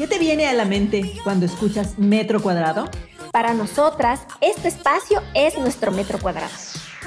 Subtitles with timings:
[0.00, 2.88] ¿Qué te viene a la mente cuando escuchas metro cuadrado?
[3.32, 6.54] Para nosotras, este espacio es nuestro metro cuadrado.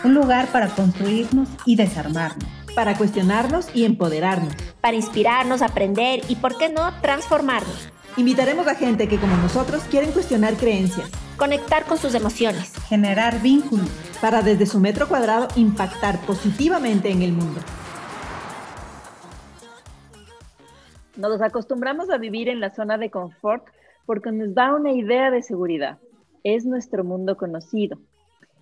[0.04, 2.48] Un lugar para construirnos y desarmarnos.
[2.76, 4.54] Para cuestionarnos y empoderarnos.
[4.80, 7.90] Para inspirarnos, aprender y, por qué no, transformarnos.
[8.16, 11.10] Invitaremos a gente que, como nosotros, quieren cuestionar creencias.
[11.36, 12.74] Conectar con sus emociones.
[12.90, 13.90] Generar vínculos.
[14.22, 17.60] Para desde su metro cuadrado impactar positivamente en el mundo.
[21.16, 23.64] Nos acostumbramos a vivir en la zona de confort
[24.08, 26.00] porque nos da una idea de seguridad.
[26.44, 28.00] Es nuestro mundo conocido.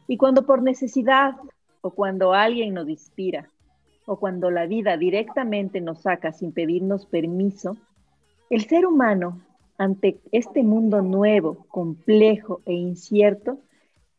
[0.06, 1.36] Y cuando por necesidad
[1.80, 3.50] o cuando alguien nos inspira
[4.06, 7.78] o cuando la vida directamente nos saca sin pedirnos permiso,
[8.50, 9.40] el ser humano
[9.78, 13.60] ante este mundo nuevo, complejo e incierto,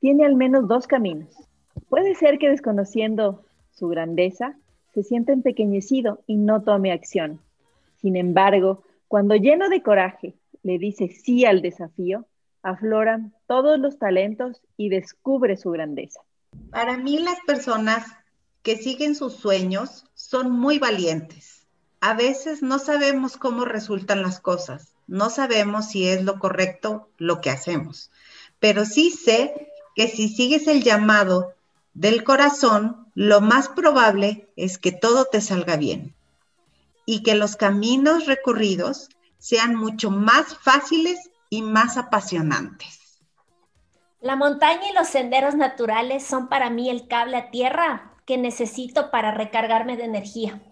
[0.01, 1.29] tiene al menos dos caminos.
[1.91, 4.57] Puede ser que desconociendo su grandeza,
[4.95, 7.39] se sienta empequeñecido y no tome acción
[8.03, 12.27] sin embargo, cuando lleno de coraje le dice sí al desafío,
[12.63, 16.21] afloran todos los talentos y descubre su grandeza.
[16.71, 18.05] Para mí las personas
[18.63, 21.67] que siguen sus sueños son muy valientes.
[22.01, 27.41] A veces no sabemos cómo resultan las cosas, no sabemos si es lo correcto lo
[27.41, 28.11] que hacemos,
[28.59, 31.55] pero sí sé que si sigues el llamado
[31.95, 36.15] del corazón, lo más probable es que todo te salga bien
[37.07, 39.09] y que los caminos recorridos
[39.39, 43.21] sean mucho más fáciles y más apasionantes.
[44.21, 49.11] La montaña y los senderos naturales son para mí el cable a tierra que necesito
[49.11, 50.63] para recargarme de energía.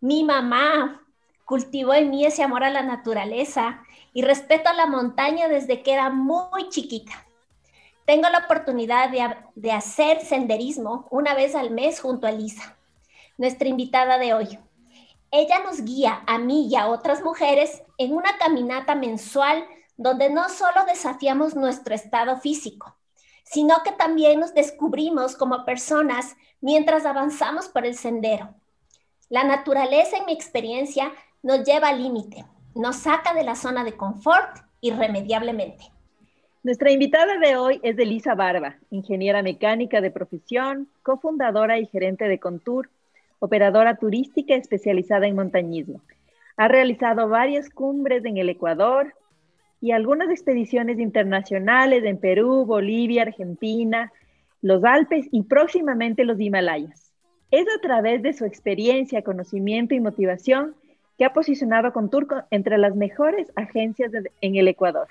[0.00, 1.02] Mi mamá
[1.44, 5.92] cultivó en mí ese amor a la naturaleza y respeto a la montaña desde que
[5.92, 7.26] era muy chiquita.
[8.06, 12.76] Tengo la oportunidad de, de hacer senderismo una vez al mes junto a Lisa,
[13.36, 14.58] nuestra invitada de hoy.
[15.32, 19.64] Ella nos guía a mí y a otras mujeres en una caminata mensual
[19.96, 22.96] donde no solo desafiamos nuestro estado físico,
[23.44, 28.54] sino que también nos descubrimos como personas mientras avanzamos por el sendero.
[29.28, 33.96] La naturaleza, en mi experiencia, nos lleva al límite, nos saca de la zona de
[33.96, 35.92] confort irremediablemente.
[36.62, 42.38] Nuestra invitada de hoy es Elisa Barba, ingeniera mecánica de profesión, cofundadora y gerente de
[42.38, 42.90] Contour,
[43.40, 46.00] operadora turística especializada en montañismo.
[46.56, 49.14] Ha realizado varias cumbres en el Ecuador
[49.80, 54.12] y algunas expediciones internacionales en Perú, Bolivia, Argentina,
[54.62, 57.12] los Alpes y próximamente los Himalayas.
[57.50, 60.76] Es a través de su experiencia, conocimiento y motivación
[61.16, 65.08] que ha posicionado a Conturco entre las mejores agencias en el Ecuador,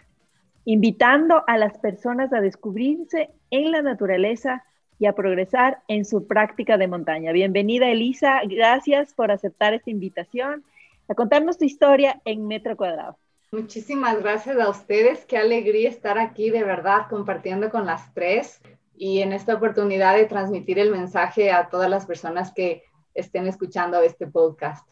[0.66, 4.64] invitando a las personas a descubrirse en la naturaleza
[5.00, 7.32] y a progresar en su práctica de montaña.
[7.32, 10.66] Bienvenida Elisa, gracias por aceptar esta invitación
[11.08, 13.18] a contarnos tu historia en metro cuadrado.
[13.52, 18.62] Muchísimas gracias a ustedes, qué alegría estar aquí de verdad compartiendo con las tres
[18.96, 22.84] y en esta oportunidad de transmitir el mensaje a todas las personas que
[23.16, 24.86] estén escuchando este podcast.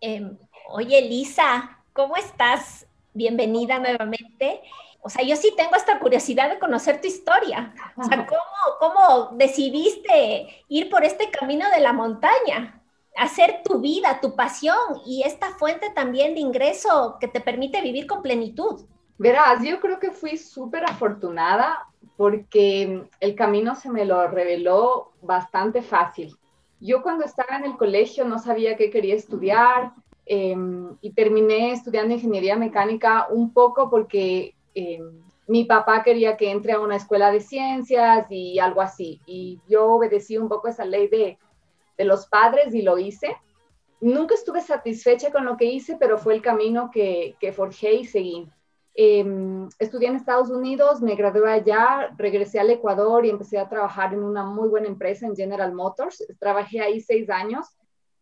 [0.00, 0.36] Em,
[0.70, 2.86] oye Elisa, ¿cómo estás?
[3.12, 4.60] Bienvenida nuevamente
[5.02, 7.74] o sea, yo sí tengo esta curiosidad de conocer tu historia.
[7.96, 8.40] O sea, ¿cómo,
[8.78, 12.82] cómo decidiste ir por este camino de la montaña?
[13.16, 18.06] Hacer tu vida, tu pasión y esta fuente también de ingreso que te permite vivir
[18.06, 18.82] con plenitud.
[19.18, 21.86] Verás, yo creo que fui súper afortunada
[22.16, 26.36] porque el camino se me lo reveló bastante fácil.
[26.80, 29.92] Yo cuando estaba en el colegio no sabía qué quería estudiar
[30.24, 35.00] em, y terminé estudiando ingeniería mecánica un poco porque eh,
[35.46, 39.20] mi papá quería que entre a una escuela de ciencias y algo así.
[39.26, 41.38] Y yo obedecí un poco esa ley de,
[41.98, 43.36] los padres y lo hice.
[44.00, 48.04] Nunca estuve satisfecha con lo que hice, pero fue el camino que, que forjé y
[48.06, 48.48] seguí.
[48.94, 49.24] Eh,
[49.78, 54.22] estudié en Estados Unidos, me gradué allá, regresé al Ecuador y empecé a trabajar en
[54.22, 56.24] una muy buena empresa en General Motors.
[56.38, 57.66] Trabajé ahí seis años,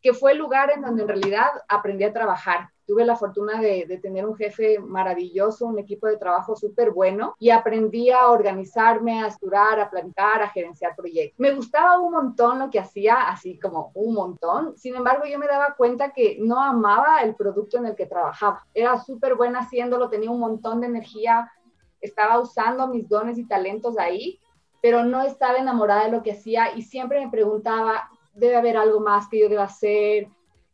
[0.08, 4.00] que fue el lugar en donde en realidad aprendí a trabajar tuve la fortuna de,
[4.00, 9.26] tener un jefe maravilloso, un equipo de trabajo súper bueno y aprendí a organizarme, a
[9.26, 11.38] estudiar, a planificar, a gerenciar proyectos.
[11.38, 14.78] Me gustaba un montón lo que hacía, así como un montón.
[14.78, 18.64] Sin embargo, yo me daba cuenta que no amaba el producto en el que trabajaba.
[18.72, 21.52] Era súper buena haciéndolo, tenía un montón de energía,
[22.00, 24.40] estaba usando mis dones y talentos ahí,
[24.80, 29.00] pero no estaba enamorada de lo que hacía y siempre me preguntaba, debe haber algo
[29.00, 30.28] más que yo deba hacer,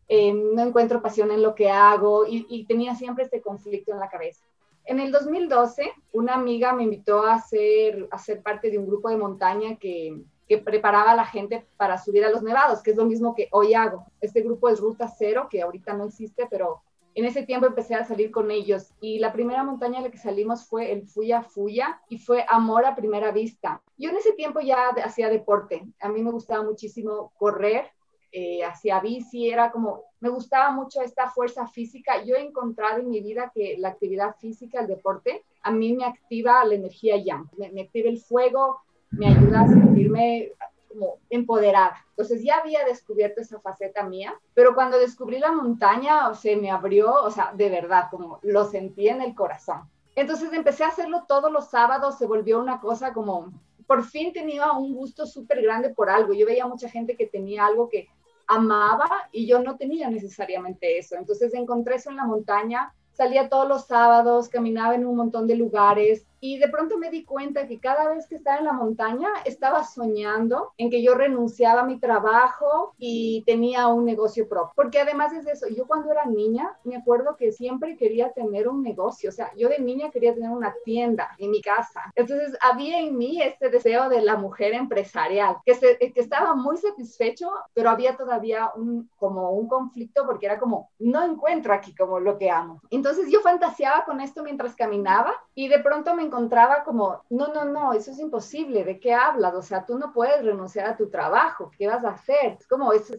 [0.08, 4.08] eh, no encuentro pasión en lo que hago y, tenía siempre este conflicto en la
[4.08, 4.44] cabeza.
[4.84, 9.08] En el 2012, una amiga me invitó a ser, a ser parte de un grupo
[9.08, 12.96] de montaña que, que preparaba a la gente para subir a los nevados, que es
[12.96, 14.04] lo mismo que hoy hago.
[14.20, 16.82] Este grupo es Ruta Cero, que ahorita no existe, pero
[17.14, 20.18] en ese tiempo empecé a salir con ellos y la primera montaña a la que
[20.18, 23.82] salimos fue el Fuya Fuya y fue amor a primera vista.
[23.96, 27.86] Yo en ese tiempo ya hacía deporte, a mí me gustaba muchísimo correr,
[28.32, 32.24] eh, hacía bici, era como, me gustaba mucho esta fuerza física.
[32.24, 36.04] Yo he encontrado en mi vida que la actividad física, el deporte, a mí me
[36.04, 38.80] activa la energía yang, me, me activa el fuego,
[39.12, 40.50] me ayuda a sentirme
[40.94, 41.96] como empoderada.
[42.10, 46.70] Entonces ya había descubierto esa faceta mía, pero cuando descubrí la montaña, o se me
[46.70, 49.82] abrió, o sea, de verdad, como lo sentí en el corazón.
[50.16, 53.52] Entonces empecé a hacerlo todos los sábados, se volvió una cosa como,
[53.86, 56.32] por fin tenía un gusto súper grande por algo.
[56.32, 58.08] Yo veía mucha gente que tenía algo que
[58.46, 61.16] amaba y yo no tenía necesariamente eso.
[61.16, 65.56] Entonces encontré eso en la montaña, salía todos los sábados, caminaba en un montón de
[65.56, 69.30] lugares y de pronto me di cuenta que cada vez que estaba en la montaña
[69.46, 74.74] estaba soñando en que yo renunciaba a mi trabajo y tenía un negocio propio.
[74.76, 78.82] Porque además es eso, yo cuando era niña me acuerdo que siempre quería tener un
[78.82, 79.30] negocio.
[79.30, 82.12] O sea, yo de niña quería tener una tienda en mi casa.
[82.14, 86.76] Entonces había en mí este deseo de la mujer empresarial, que, se, que estaba muy
[86.76, 92.20] satisfecho, pero había todavía un, como un conflicto porque era como, no encuentro aquí como
[92.20, 92.82] lo que amo.
[92.90, 97.64] Entonces yo fantaseaba con esto mientras caminaba y de pronto me encontraba como, no, no,
[97.64, 99.54] no, eso es imposible, ¿de qué hablas?
[99.54, 102.56] O sea, tú no puedes renunciar a tu trabajo, ¿qué vas a hacer?
[102.58, 103.10] Es como, es,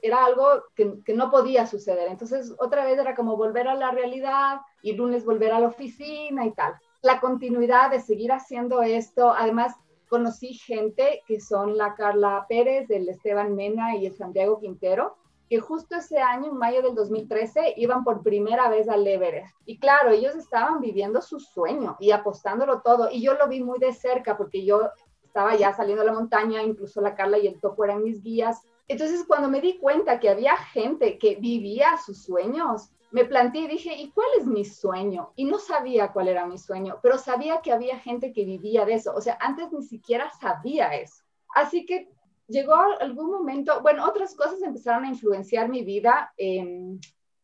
[0.00, 2.08] era algo que, no podía suceder.
[2.08, 6.46] Entonces, otra vez era como volver a la realidad y lunes volver a la oficina
[6.46, 6.74] y tal.
[7.02, 9.74] La continuidad de seguir haciendo esto, además,
[10.08, 15.16] conocí gente que son la Carla Pérez, el Esteban Mena y el Santiago Quintero,
[15.52, 19.54] que justo ese año, en mayo del 2013, iban por primera vez al Everest.
[19.66, 23.10] Y claro, ellos estaban viviendo su sueño y apostándolo todo.
[23.10, 24.88] Y yo lo vi muy de cerca porque yo
[25.22, 28.62] estaba ya saliendo a la montaña, incluso la Carla y el Topo eran mis guías.
[28.88, 33.68] Entonces, cuando me di cuenta que había gente que vivía sus sueños, me planteé y
[33.68, 35.34] dije, ¿y cuál es mi sueño?
[35.36, 38.94] Y no sabía cuál era mi sueño, pero sabía que había gente que vivía de
[38.94, 39.12] eso.
[39.14, 41.22] O sea, antes ni siquiera sabía eso.
[41.54, 42.08] Así que
[42.52, 46.32] llegó algún momento, bueno, otras cosas empezaron a influenciar mi vida.
[46.36, 46.98] Eh,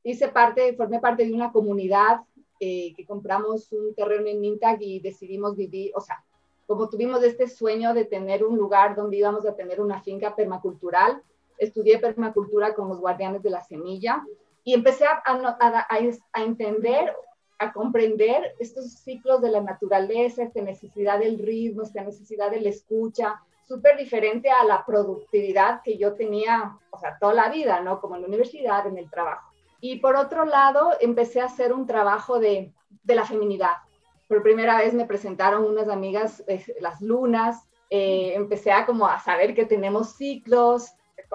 [0.05, 2.21] hice parte, formé parte de una comunidad
[2.61, 6.25] eh, que compramos un terreno en Mintag y decidimos vivir, o sea,
[6.67, 11.23] como tuvimos este sueño de tener un lugar donde íbamos a tener una finca permacultural,
[11.57, 14.25] estudié permacultura con los guardianes de la semilla
[14.65, 15.87] y empecé a, a,
[16.33, 17.15] a, entender,
[17.59, 22.69] a comprender estos ciclos de la naturaleza, esta necesidad del ritmo, esta necesidad de la
[22.69, 28.01] escucha, súper diferente a la productividad que yo tenía, o sea, toda la vida, ¿no?
[28.01, 29.53] Como en la universidad, en el trabajo.
[29.81, 32.73] Y por otro lado, empecé a hacer un trabajo de,
[33.05, 33.75] de la feminidad.
[34.27, 36.43] Por primera vez me presentaron unas amigas,
[36.81, 40.91] las lunas, eh, empecé a como a saber que tenemos ciclos,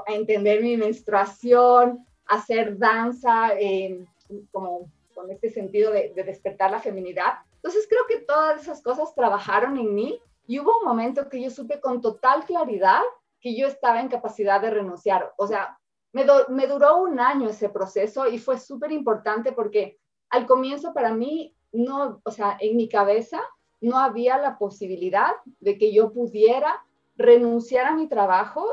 [0.08, 4.04] a entender mi menstruación, hacer danza, eh,
[4.52, 7.40] como con este sentido de, de despertar la feminidad.
[7.56, 11.50] Entonces creo que todas esas cosas trabajaron en mí y hubo un momento que yo
[11.50, 13.02] supe con total claridad
[13.40, 15.34] que yo estaba en capacidad de renunciar.
[15.38, 15.78] O sea,
[16.14, 19.98] me, duró un año ese proceso y fue súper importante porque
[20.30, 23.42] al comienzo para mí, no, o sea, en mi cabeza
[23.82, 26.86] no había la posibilidad de que yo pudiera
[27.16, 28.66] renunciar a mi trabajo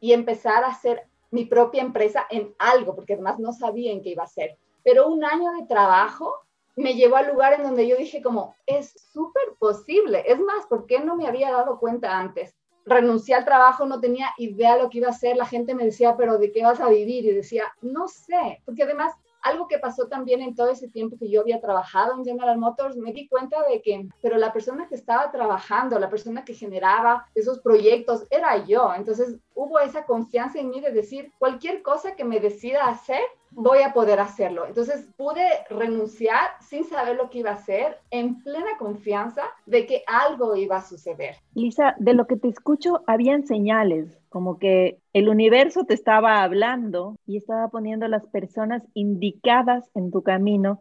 [0.00, 4.10] y empezar a hacer mi propia empresa en algo, porque además no sabía en qué
[4.10, 4.56] iba a ser.
[4.82, 6.45] Pero un año de trabajo
[6.76, 10.22] me llevó al lugar en donde yo dije como, es súper posible.
[10.26, 12.54] Es más, ¿por qué no me había dado cuenta antes?
[12.84, 15.36] Renuncié al trabajo, no tenía idea de lo que iba a hacer.
[15.36, 17.24] La gente me decía, pero ¿de qué vas a vivir?
[17.24, 21.30] Y decía, no sé, porque además algo que pasó también en todo ese tiempo que
[21.30, 24.96] yo había trabajado en General Motors, me di cuenta de que, pero la persona que
[24.96, 28.92] estaba trabajando, la persona que generaba esos proyectos, era yo.
[28.94, 33.78] Entonces hubo esa confianza en mí de decir, cualquier cosa que me decida hacer, voy
[33.78, 34.66] a poder hacerlo.
[34.66, 40.04] Entonces pude renunciar sin saber lo que iba a hacer, en plena confianza de que
[40.06, 41.36] algo iba a suceder.
[41.54, 47.16] Lisa, de lo que te escucho, habían señales, como que el universo te estaba hablando
[47.26, 50.80] y estaba poniendo las personas indicadas en tu camino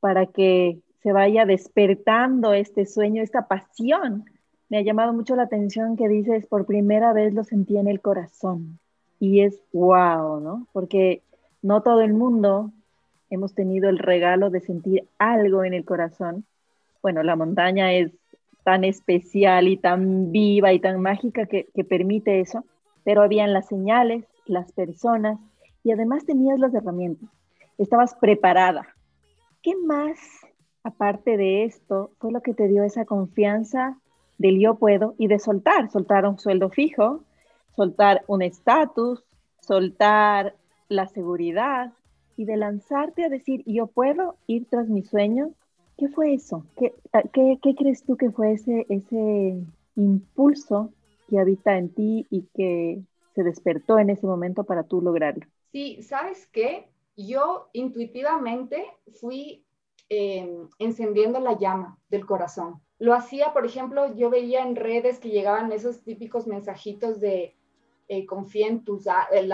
[0.00, 4.26] para que se vaya despertando este sueño, esta pasión.
[4.72, 8.00] Me ha llamado mucho la atención que dices, por primera vez lo sentí en el
[8.00, 8.78] corazón.
[9.20, 10.66] Y es wow, ¿no?
[10.72, 11.20] Porque
[11.60, 12.72] no todo el mundo
[13.28, 16.46] hemos tenido el regalo de sentir algo en el corazón.
[17.02, 18.12] Bueno, la montaña es
[18.64, 22.64] tan especial y tan viva y tan mágica que, permite eso,
[23.04, 25.38] pero habían las señales, las personas
[25.84, 27.28] y además tenías las herramientas.
[27.76, 28.86] Estabas preparada.
[29.62, 30.18] ¿Qué más,
[30.82, 33.98] aparte de esto, fue lo que te dio esa confianza
[34.42, 35.90] del yo puedo y de soltar?
[35.90, 37.24] Soltar un sueldo fijo,
[37.74, 39.24] soltar un estatus,
[39.60, 40.54] soltar
[40.88, 41.92] la seguridad
[42.36, 45.52] y de lanzarte a decir, yo puedo ir tras mi sueño.
[45.96, 46.66] ¿Qué fue eso?
[46.76, 46.92] ¿Qué,
[47.32, 49.62] qué, crees tú que fue ese, ese
[49.94, 50.90] impulso
[51.28, 53.02] que habita en ti y que
[53.34, 55.46] se despertó en ese momento para tú lograrlo?
[55.70, 56.88] Sí, ¿sabes qué?
[57.16, 58.84] Yo intuitivamente
[59.20, 59.64] fui
[60.08, 62.80] em, encendiendo la llama del corazón.
[63.02, 67.52] Lo hacía, por ejemplo, yo veía en redes que llegaban esos típicos mensajitos de
[68.06, 69.52] eh, confía en tus, el,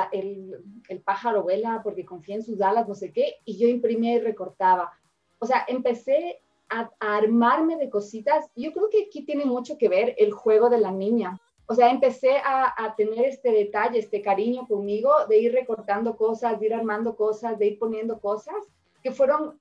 [0.86, 4.20] el, pájaro vuela porque confía en sus alas, no sé qué, y yo imprimía y
[4.20, 4.92] recortaba.
[5.38, 8.50] O sea, empecé a, a, armarme de cositas.
[8.54, 11.40] Yo creo que aquí tiene mucho que ver el juego de la niña.
[11.64, 16.60] O sea, empecé a, a, tener este detalle, este cariño conmigo, de ir recortando cosas,
[16.60, 18.56] de ir armando cosas, de ir poniendo cosas,
[19.02, 19.58] que fueron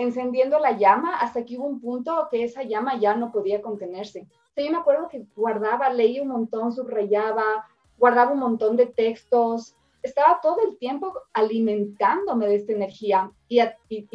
[0.00, 4.26] encendiendo la llama hasta que hubo un punto que esa llama ya no podía contenerse.
[4.50, 7.66] O sea, yo me acuerdo que guardaba, leía un montón, subrayaba,
[7.98, 13.60] guardaba un montón de textos, estaba todo el tiempo alimentándome de esta energía y,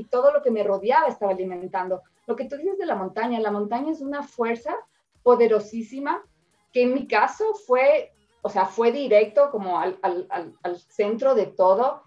[0.10, 2.02] todo lo que me rodeaba estaba alimentando.
[2.25, 4.75] Lo que tú dices de la montaña, la montaña es una fuerza
[5.24, 6.24] poderosísima
[6.72, 12.04] que en mi caso fue, o sea, fue directo como al centro de todo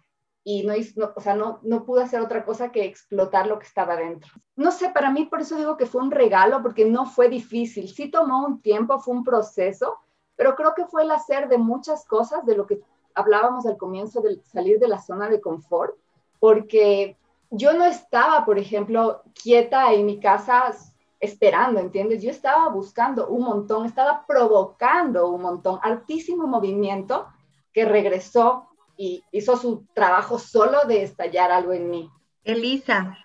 [0.49, 4.31] y no, no, pude hacer otra cosa que explotar lo que estaba dentro.
[4.55, 7.88] No sé, para mí por eso digo que fue un regalo, porque no fue difícil,
[7.88, 9.99] sí tomó un tiempo, fue un proceso,
[10.37, 12.81] pero creo que fue el hacer de muchas cosas, de lo que
[13.12, 15.97] hablábamos al comienzo de salir de la zona de confort,
[16.38, 17.17] porque
[17.50, 20.73] yo no estaba, por ejemplo, quieta en mi casa
[21.19, 22.23] esperando, ¿entiendes?
[22.23, 27.26] Yo estaba buscando un montón, estaba provocando un montón, altísimo movimiento
[27.73, 32.11] que regresó y hizo su trabajo solo de estallar algo en mí.
[32.45, 33.19] Elisa,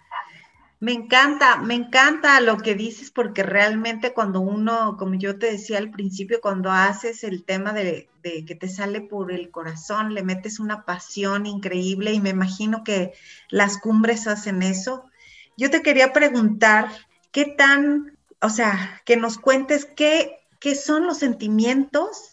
[0.82, 5.78] me encanta, me encanta lo que dices porque realmente cuando uno, como yo te decía
[5.78, 10.24] al principio, cuando haces el tema de, de, que te sale por el corazón, le
[10.24, 13.14] metes una pasión increíble y me imagino que
[13.50, 15.06] las cumbres hacen eso.
[15.56, 16.90] Yo te quería preguntar,
[17.32, 22.31] ¿qué tan, o sea, que nos cuentes qué, qué son los sentimientos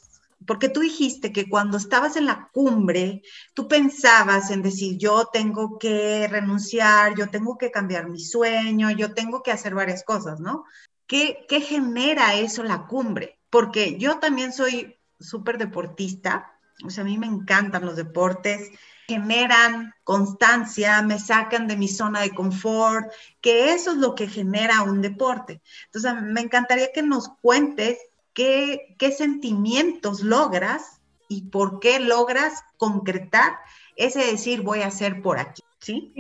[0.49, 3.21] porque tú dijiste que cuando estabas en la cumbre,
[3.53, 9.13] tú pensabas en decir, yo tengo que renunciar, yo tengo que cambiar mi sueño, yo
[9.13, 10.65] tengo que hacer varias cosas, ¿no?
[11.07, 13.39] ¿Qué, qué genera eso la cumbre?
[13.51, 18.71] Porque yo también soy súper deportista, o sea, a mí me encantan los deportes,
[19.07, 23.13] generan constancia, me sacan de mi zona de confort,
[23.43, 25.61] que eso es lo que genera un deporte.
[25.93, 27.99] Entonces, me encantaría que nos cuentes
[28.39, 33.59] qué, sentimientos logras y por qué logras concretar
[33.97, 35.63] ese decir voy a hacer por aquí.
[35.81, 36.13] ¿Sí?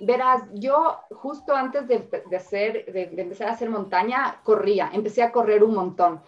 [0.00, 2.06] verás, yo justo antes de,
[2.36, 6.20] hacer, de, empezar a hacer montaña, corría, empecé a correr un montón.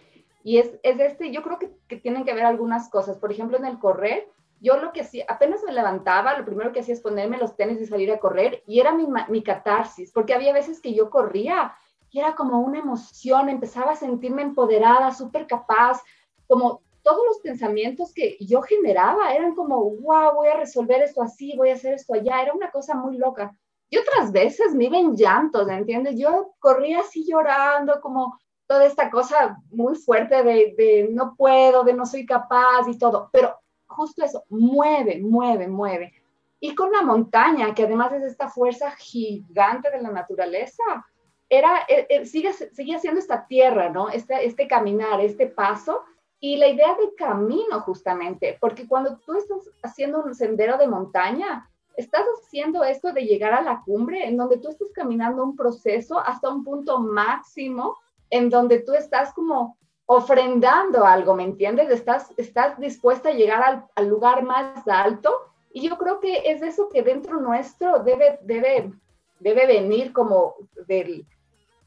[0.43, 3.19] Y es, es este, yo creo que, que, tienen que ver algunas cosas.
[3.19, 4.27] Por ejemplo, en el correr,
[4.61, 7.81] yo lo que hacía, apenas me levantaba, lo primero que hacía es ponerme los tenis
[7.81, 11.75] y salir a correr, y era mi, mi catarsis, porque había veces que yo corría
[12.11, 16.03] y era como una emoción, empezaba a sentirme empoderada, súper capaz,
[16.47, 21.57] como todos los pensamientos que yo generaba eran como, wow, voy a resolver esto así,
[21.57, 23.57] voy a hacer esto allá, era una cosa muy loca.
[23.91, 26.17] Y otras veces me iba en llantos, ¿entiendes?
[26.19, 31.95] Yo corría así llorando, como toda esta cosa muy fuerte de, de no puedo, de
[31.95, 33.55] no soy capaz y todo, pero
[33.87, 36.13] justo eso, mueve, mueve, mueve.
[36.61, 40.83] Y con la montaña, que además es esta fuerza gigante de la naturaleza,
[41.49, 44.09] era, eh, eh, sigue, sigue esta tierra, ¿no?
[44.11, 46.03] Este, este caminar, este paso,
[46.41, 51.69] y la idea de camino justamente, porque cuando tú estás haciendo un sendero de montaña,
[51.97, 56.21] estás haciendo esto de llegar a la cumbre, en donde tú estás caminando un proceso
[56.21, 57.97] hasta un punto máximo,
[58.31, 59.77] en donde tú estás como
[60.07, 61.91] ofrendando algo, ¿me entiendes?
[61.91, 65.35] Estás, estás dispuesta a llegar al, al lugar más alto,
[65.73, 68.93] y yo creo que es eso que dentro nuestro debe, debe,
[69.41, 70.55] debe venir como
[70.87, 71.27] del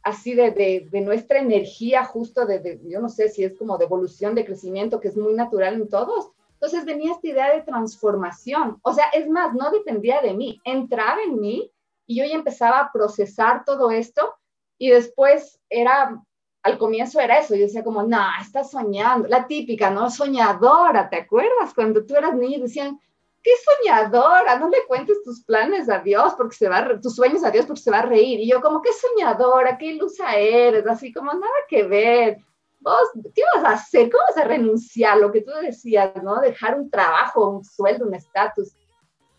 [0.04, 3.86] así de, de, de, nuestra energía justo de, yo no sé si es como de
[3.86, 6.32] evolución, de crecimiento, que es muy natural en todos.
[6.54, 8.80] Entonces venía esta idea de transformación.
[8.84, 11.72] O sea, es más, no dependía de mí, entraba en mí
[12.06, 14.36] y yo ya empezaba a procesar todo esto
[14.78, 16.22] y después era,
[16.64, 20.10] al comienzo era eso, yo decía como, no, estás soñando, la típica, ¿no?
[20.10, 21.74] Soñadora, ¿te acuerdas?
[21.74, 23.00] Cuando tú eras niño decían,
[23.44, 27.52] qué soñadora, no le cuentes tus planes a Dios porque se va tus sueños a
[27.52, 28.40] Dios porque se va a reír.
[28.40, 32.38] Y yo como, qué soñadora, qué ilusa eres, así como nada que ver.
[32.80, 34.10] Vos, ¿qué vas a hacer?
[34.10, 35.18] ¿Cómo vas a renunciar?
[35.18, 36.40] Lo que tú decías, ¿no?
[36.40, 38.76] Dejar un trabajo, un sueldo, un estatus.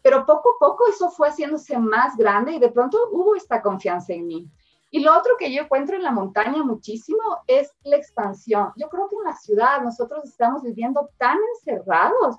[0.02, 4.12] Pero poco a poco eso fue haciéndose más grande y de pronto hubo esta confianza
[4.12, 4.48] en mí.
[4.90, 8.72] Y lo otro que yo encuentro en la montaña muchísimo es la expansión.
[8.76, 12.36] Yo creo que en la ciudad nosotros estamos viviendo tan encerrados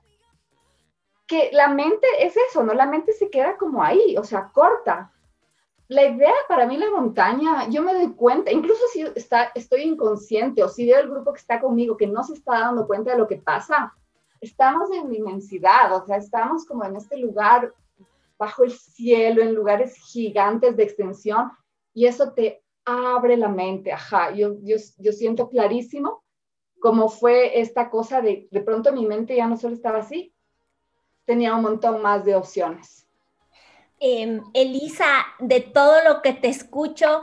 [1.34, 2.76] que la mente es eso, ¿no?
[2.76, 5.12] La mente se queda como ahí, o sea, corta.
[5.88, 10.64] La idea para mí la montaña, yo me doy cuenta, incluso si está, estoy inconsciente
[10.64, 13.18] o si veo el grupo que está conmigo que no se está dando cuenta de
[13.18, 13.96] lo que pasa,
[14.42, 17.74] estamos en inmensidad, o sea, estamos como en este lugar
[18.38, 21.52] bajo el cielo, en lugares gigantes de extensión,
[21.96, 26.24] y eso te abre la mente, ajá, yo, yo, yo siento clarísimo
[26.80, 30.33] cómo fue esta cosa de, de pronto mi mente ya no solo estaba así,
[31.26, 33.08] tenía un montón más de opciones.
[34.00, 37.22] Em, Elisa, de todo lo que te escucho,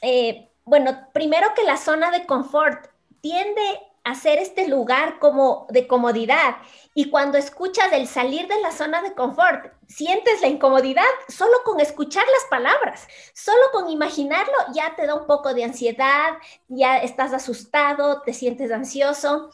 [0.00, 2.88] eh, bueno, primero que la zona de confort
[3.20, 6.56] tiende hacer este lugar como de comodidad.
[6.94, 11.80] Y cuando escuchas el salir de la zona de confort, sientes la incomodidad solo con
[11.80, 16.34] escuchar las palabras, solo con imaginarlo ya te da un poco de ansiedad,
[16.68, 19.50] ya estás asustado, te sientes ansioso.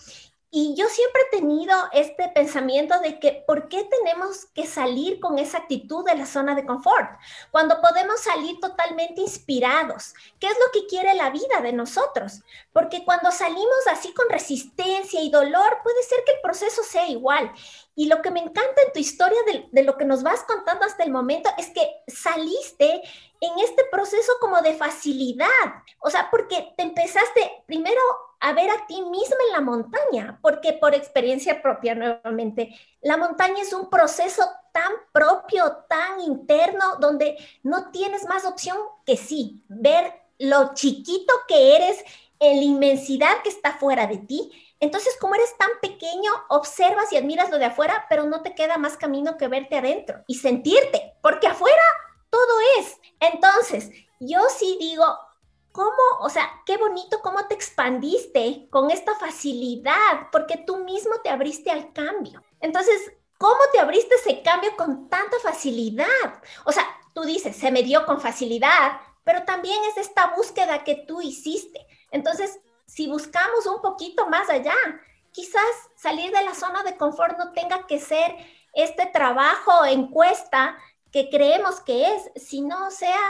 [0.54, 5.38] Y yo siempre he tenido este pensamiento de que, ¿por qué tenemos que salir con
[5.38, 7.08] esa actitud de la zona de confort?
[7.50, 10.12] Cuando podemos salir totalmente inspirados.
[10.38, 12.42] ¿Qué es lo que quiere la vida de nosotros?
[12.70, 17.50] Porque cuando salimos así con resistencia y dolor, puede ser que el proceso sea igual.
[17.94, 19.38] Y lo que me encanta en tu historia
[19.70, 23.00] de, lo que nos vas contando hasta el momento es que saliste
[23.40, 25.46] en este proceso como de facilidad.
[25.98, 28.00] O sea, porque te empezaste primero
[28.42, 33.62] a ver a ti misma en la montaña, porque por experiencia propia nuevamente, la montaña
[33.62, 40.12] es un proceso tan propio, tan interno, donde no tienes más opción que sí, ver
[40.40, 42.04] lo chiquito que eres
[42.40, 44.50] en la inmensidad que está fuera de ti.
[44.80, 48.76] Entonces, como eres tan pequeño, observas y admiras lo de afuera, pero no te queda
[48.76, 51.80] más camino que verte adentro y sentirte, porque afuera
[52.28, 52.98] todo es.
[53.20, 55.04] Entonces, yo sí digo,
[55.72, 61.30] ¿Cómo, o sea, qué bonito cómo te expandiste con esta facilidad, porque tú mismo te
[61.30, 62.42] abriste al cambio.
[62.60, 66.06] Entonces, ¿cómo te abriste ese cambio con tanta facilidad?
[66.66, 70.94] O sea, tú dices, se me dio con facilidad, pero también es esta búsqueda que
[70.94, 71.86] tú hiciste.
[72.10, 74.74] Entonces, si buscamos un poquito más allá,
[75.30, 75.64] quizás
[75.96, 78.36] salir de la zona de confort no tenga que ser
[78.74, 80.76] este trabajo encuesta
[81.10, 83.20] que creemos que es, sino sea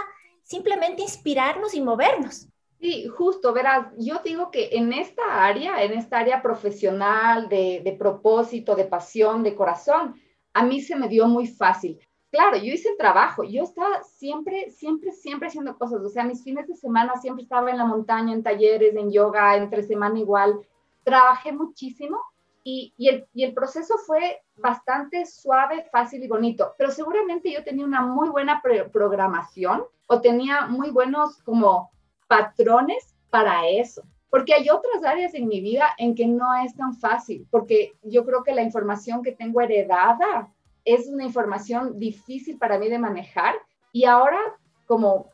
[0.52, 2.46] simplemente inspirarnos y movernos.
[2.78, 8.74] Sí, justo, verás, yo digo que en esta área, en esta área profesional, de, propósito,
[8.74, 10.14] de pasión, de corazón,
[10.52, 11.98] a mí se me dio muy fácil.
[12.30, 16.66] Claro, yo hice trabajo, yo estaba siempre, siempre, siempre haciendo cosas, o sea, mis fines
[16.66, 20.60] de semana siempre estaba en la montaña, en talleres, en yoga, entre semana igual,
[21.04, 22.18] trabajé muchísimo
[22.64, 22.94] y
[23.34, 28.62] el proceso fue bastante suave, fácil y bonito, pero seguramente yo tenía una muy buena
[28.92, 31.90] programación o tenía muy buenos como
[32.28, 34.02] patrones para eso.
[34.28, 38.26] Porque hay otras áreas en mi vida en que no es tan fácil, porque yo
[38.26, 40.50] creo que la información que tengo heredada
[40.84, 43.54] es una información difícil para mí de manejar
[43.90, 44.38] y ahora
[44.86, 45.30] como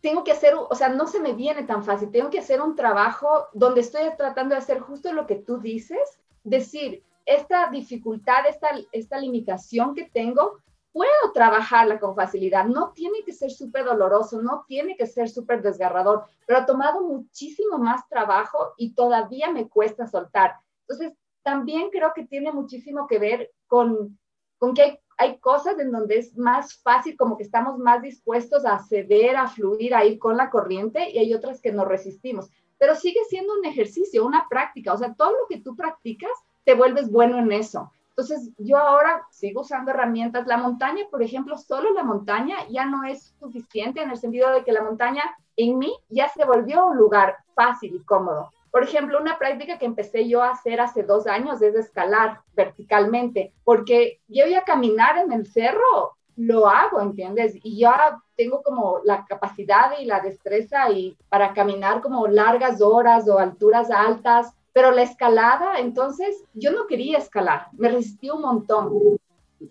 [0.00, 2.74] tengo que hacer, o sea, no se me viene tan fácil, tengo que hacer un
[2.74, 8.70] trabajo donde estoy tratando de hacer justo lo que tú dices, decir, esta dificultad, esta,
[8.92, 10.58] esta limitación que tengo,
[10.92, 12.66] puedo trabajarla con facilidad.
[12.66, 17.02] No tiene que ser súper doloroso, no tiene que ser súper desgarrador, pero ha tomado
[17.02, 20.56] muchísimo más trabajo y todavía me cuesta soltar.
[20.82, 24.18] Entonces, también creo que tiene muchísimo que ver con,
[24.58, 28.64] con que hay, hay cosas en donde es más fácil, como que estamos más dispuestos
[28.64, 32.50] a ceder, a fluir, a ir con la corriente y hay otras que nos resistimos.
[32.78, 34.92] Pero sigue siendo un ejercicio, una práctica.
[34.92, 36.32] O sea, todo lo que tú practicas,
[36.64, 37.92] te vuelves bueno en eso.
[38.16, 40.46] Entonces, yo ahora sigo usando herramientas.
[40.46, 44.64] La montaña, por ejemplo, solo la montaña ya no es suficiente en el sentido de
[44.64, 45.22] que la montaña
[45.56, 48.50] en mí ya se volvió un lugar fácil y cómodo.
[48.70, 53.52] Por ejemplo, una práctica que empecé yo a hacer hace dos años es escalar verticalmente,
[53.64, 57.54] porque yo voy a caminar en el cerro, lo hago, ¿entiendes?
[57.62, 63.28] Y ya tengo como la capacidad y la destreza y para caminar como largas horas
[63.28, 69.18] o alturas altas pero la escalada, entonces, yo no quería escalar, me resistí un montón.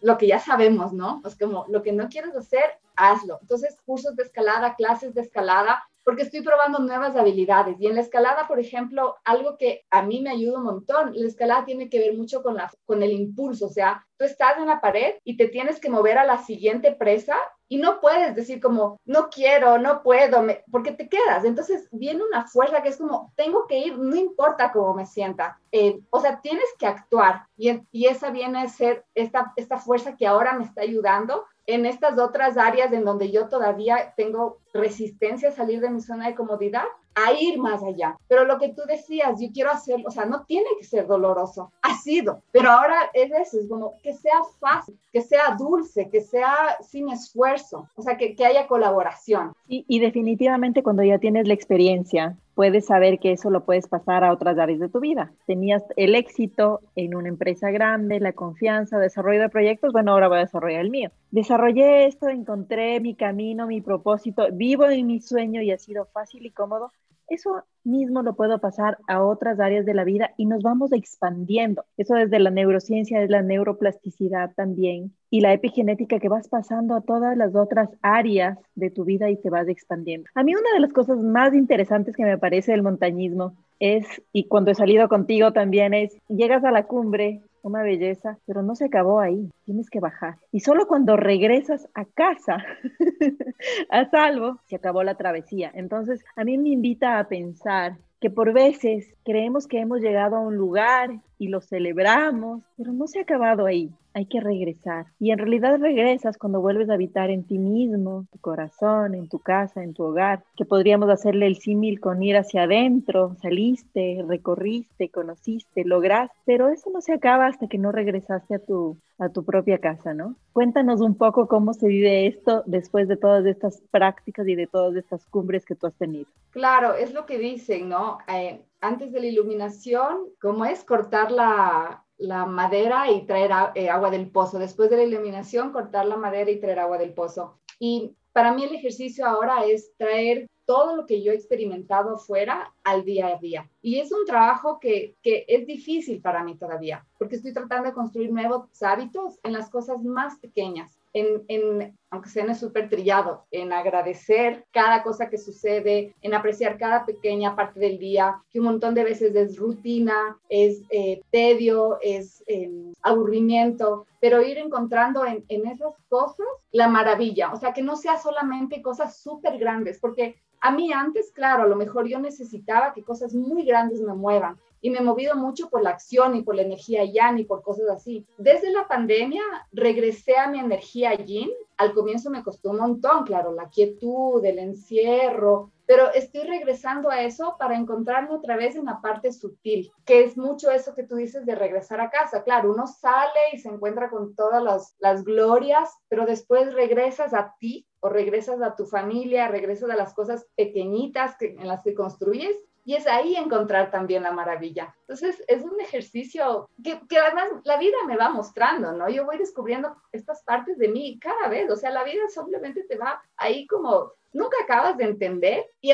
[0.02, 1.22] Lo que ya sabemos, ¿no?
[1.26, 3.40] Es como, lo que no quieres hacer, hazlo.
[3.42, 7.78] Entonces, cursos de escalada, clases de escalada, porque estoy probando nuevas habilidades.
[7.80, 11.28] Y en la escalada, por ejemplo, algo que a mí me ayuda un montón, la
[11.28, 14.68] escalada tiene que ver mucho con, la, con el impulso, o sea, tú estás en
[14.68, 17.36] la pared y te tienes que mover a la siguiente presa
[17.68, 21.46] y no puedes decir como, no quiero, no puedo, porque te quedas.
[21.46, 25.60] Entonces viene una fuerza que es como, tengo que ir, no importa cómo me sienta.
[25.72, 30.18] Eh, o sea, tienes que actuar y, y esa viene a ser esta, esta fuerza
[30.18, 35.50] que ahora me está ayudando en estas otras áreas en donde yo todavía tengo resistencia
[35.50, 38.18] a salir de mi zona de comodidad a ir más allá.
[38.28, 41.72] Pero lo que tú decías, yo quiero hacerlo, o sea, no tiene que ser doloroso,
[41.82, 46.22] ha sido, pero ahora es eso, es como que sea fácil, que sea dulce, que
[46.22, 49.52] sea sin esfuerzo, o sea, que, que haya colaboración.
[49.68, 54.24] Y, y definitivamente cuando ya tienes la experiencia, puedes saber que eso lo puedes pasar
[54.24, 55.32] a otras áreas de tu vida.
[55.48, 60.38] Tenías el éxito en una empresa grande, la confianza, desarrollo de proyectos, bueno, ahora voy
[60.38, 61.12] a desarrollar el mío.
[61.32, 66.46] Desarrollé esto, encontré mi camino, mi propósito, vivo en mi sueño y ha sido fácil
[66.46, 66.92] y cómodo.
[67.28, 71.84] Eso mismo lo puedo pasar a otras áreas de la vida y nos vamos expandiendo.
[71.98, 77.02] Eso desde la neurociencia es la neuroplasticidad también y la epigenética que vas pasando a
[77.02, 80.30] todas las otras áreas de tu vida y te vas expandiendo.
[80.36, 84.44] A mí una de las cosas más interesantes que me parece del montañismo es, y
[84.44, 88.86] cuando he salido contigo también es, llegas a la cumbre una belleza, pero no se
[88.86, 90.38] acabó ahí, tienes que bajar.
[90.52, 92.64] Y solo cuando regresas a casa,
[93.90, 95.72] a salvo, se acabó la travesía.
[95.74, 100.42] Entonces, a mí me invita a pensar que por veces creemos que hemos llegado a
[100.42, 105.08] un lugar y lo celebramos, pero no se ha acabado ahí, hay que regresar.
[105.20, 109.40] Y en realidad regresas cuando vuelves a habitar en ti mismo, tu corazón, en tu
[109.40, 115.10] casa, en tu hogar, que podríamos hacerle el símil con ir hacia adentro, saliste, recorriste,
[115.10, 119.44] conociste, lograste, pero eso no se acaba hasta que no regresaste a tu, a tu
[119.44, 120.36] propia casa, ¿no?
[120.54, 124.96] Cuéntanos un poco cómo se vive esto después de todas estas prácticas y de todas
[124.96, 126.30] estas cumbres que tú has tenido.
[126.52, 128.20] Claro, es lo que dicen, ¿no?
[128.28, 132.04] Eh, antes de la iluminación, ¿cómo es cortar la,
[132.48, 134.60] madera y traer eh, agua del pozo?
[134.60, 137.60] Después de la iluminación, cortar la madera y traer agua del pozo.
[137.80, 142.74] Y para mí el ejercicio ahora es traer todo lo que yo he experimentado fuera
[142.84, 143.70] al día a día.
[143.82, 147.96] Y es un trabajo que, que, es difícil para mí todavía, porque estoy tratando de
[147.96, 153.72] construir nuevos hábitos en las cosas más pequeñas en, en aunque sea súper trillado, en
[153.72, 158.94] agradecer cada cosa que sucede, en apreciar cada pequeña parte del día, que un montón
[158.94, 165.68] de veces es rutina, es eh, tedio, es em, aburrimiento, pero ir encontrando en, en
[165.68, 170.72] esas cosas la maravilla, o sea, que no sea solamente cosas súper grandes, porque a
[170.72, 174.90] mí antes, claro, a lo mejor yo necesitaba que cosas muy grandes me muevan, y
[174.90, 177.90] me he movido mucho por la acción y por la energía yin y por cosas
[177.90, 178.26] así.
[178.38, 181.50] Desde la pandemia regresé a mi energía yin.
[181.78, 187.22] Al comienzo me costó un montón, claro, la quietud, el encierro, pero estoy regresando a
[187.22, 191.16] eso para encontrarme otra vez en la parte sutil, que es mucho eso que tú
[191.16, 192.44] dices de regresar a casa.
[192.44, 197.56] Claro, uno sale y se encuentra con todas las, las glorias, pero después regresas a
[197.60, 201.94] ti o regresas a tu familia, regresas a las cosas pequeñitas que, en las que
[201.94, 204.96] construyes y es ahí encontrar también la maravilla.
[205.02, 209.10] Entonces, es un ejercicio que, además la vida me va mostrando, ¿no?
[209.10, 212.98] Yo voy descubriendo estas partes de mí cada vez, o sea, la vida simplemente te
[212.98, 215.66] va ahí como, nunca acabas de entender.
[215.82, 215.92] Y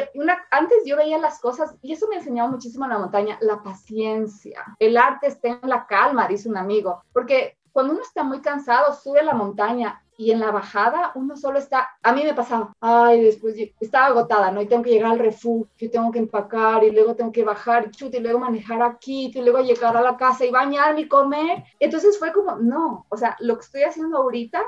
[0.52, 3.62] antes yo veía las cosas, y eso me ha enseñado muchísimo en la montaña, la
[3.64, 4.64] paciencia.
[4.80, 8.94] El arte está en la calma, dice un amigo, porque cuando uno está muy cansado,
[8.94, 12.74] sube a la montaña y en la bajada uno solo está, a mí me pasaba,
[12.82, 14.62] ay, después estaba agotada, ¿no?
[14.62, 18.20] Y tengo que llegar al refugio, tengo que empacar y luego tengo que bajar, y
[18.20, 21.64] luego manejar aquí, y luego llegar a la casa y bañarme y comer.
[21.80, 24.64] Entonces fue como, no, o sea, lo que estoy haciendo ahorita,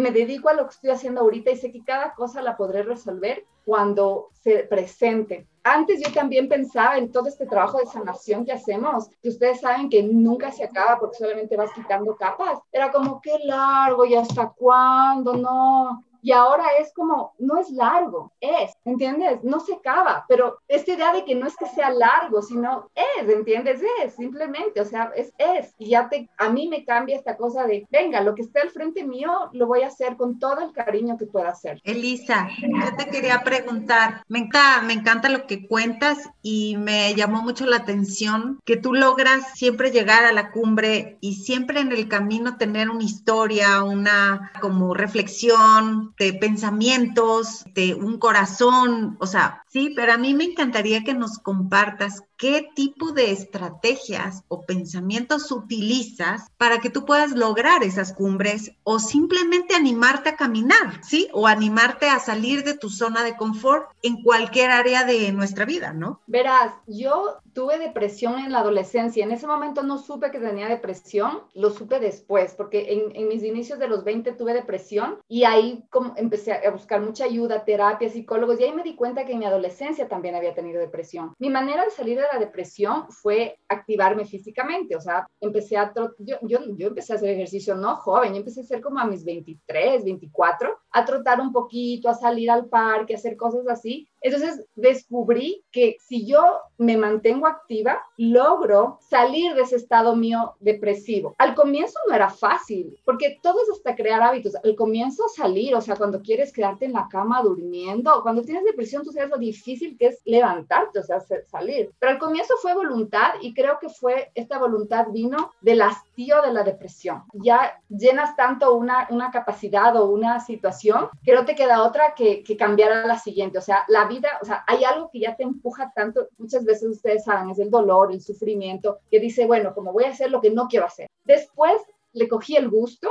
[0.00, 2.82] me dedico a lo que estoy haciendo ahorita y sé que cada cosa la podré
[2.82, 8.52] resolver cuando se presente antes yo también pensaba en todo este trabajo de sanación que
[8.52, 12.60] hacemos, que ustedes saben que nunca se acaba porque solamente vas quitando capas.
[12.72, 16.04] Era como, qué largo y hasta cuándo, no.
[16.22, 19.42] Y ahora es como, no es largo, es, ¿entiendes?
[19.42, 23.28] No se acaba, pero esta idea de que no es que sea largo, sino es,
[23.28, 23.80] ¿entiendes?
[24.02, 25.74] Es, simplemente, o sea, es, es.
[25.78, 28.70] Y ya te, a mí me cambia esta cosa de, venga, lo que esté al
[28.70, 31.80] frente mío, lo voy a hacer con todo el cariño que pueda hacer.
[31.84, 37.42] Elisa, yo te quería preguntar, me encanta, me encanta lo que cuentas y me llamó
[37.42, 42.08] mucho la atención que tú logras siempre llegar a la cumbre y siempre en el
[42.08, 49.92] camino tener una historia, una como reflexión, de pensamientos, de un corazón, o sea, sí,
[49.94, 56.50] pero a mí me encantaría que nos compartas qué tipo de estrategias o pensamientos utilizas
[56.56, 61.28] para que tú puedas lograr esas cumbres o simplemente animarte a caminar, ¿sí?
[61.34, 65.92] O animarte a salir de tu zona de confort en cualquier área de nuestra vida,
[65.92, 66.22] ¿no?
[66.26, 69.22] Verás, yo tuve depresión en la adolescencia.
[69.22, 73.78] En ese momento no supe que tenía depresión, lo supe después, porque en, mis inicios
[73.78, 78.58] de los 20 tuve depresión y ahí como empecé a buscar mucha ayuda, terapia, psicólogos,
[78.58, 81.34] y ahí me di cuenta que en mi adolescencia también había tenido depresión.
[81.38, 86.36] Mi manera de salir de la depresión fue activarme físicamente, o sea, empecé a, yo,
[86.42, 89.24] yo, yo empecé a hacer ejercicio no joven, yo empecé a hacer como a mis
[89.24, 94.66] 23, 24, a trotar un poquito, a salir al parque, a hacer cosas así, entonces
[94.74, 101.34] descubrí que si yo me mantengo activa, logro salir de ese estado mío depresivo.
[101.38, 104.54] Al comienzo no era fácil, porque todo es hasta crear hábitos.
[104.62, 109.02] Al comienzo salir, o sea, cuando quieres quedarte en la cama durmiendo, cuando tienes depresión,
[109.04, 111.90] tú sabes lo difícil que es levantarte, o sea, salir.
[111.98, 116.52] Pero al comienzo fue voluntad y creo que fue, esta voluntad vino del hastío de
[116.52, 117.24] la depresión.
[117.32, 120.79] Ya llenas tanto una, una capacidad o una situación
[121.22, 123.58] que no te queda otra que, que cambiar a la siguiente.
[123.58, 126.88] O sea, la vida, o sea, hay algo que ya te empuja tanto, muchas veces
[126.88, 130.40] ustedes saben, es el dolor, el sufrimiento, que dice, bueno, como voy a hacer lo
[130.40, 131.08] que no quiero hacer.
[131.24, 131.80] Después
[132.12, 133.10] le cogí el gusto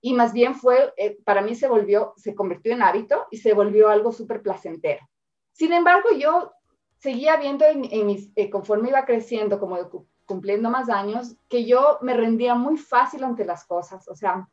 [0.00, 3.52] y más bien fue, eh, para mí se volvió, se convirtió en hábito y se
[3.52, 5.06] volvió algo súper placentero.
[5.52, 6.52] Sin embargo, yo
[6.98, 9.76] seguía viendo en, mis, eh, conforme iba creciendo, como
[10.26, 14.48] cumpliendo más años, que yo me rendía muy fácil ante las cosas, o sea,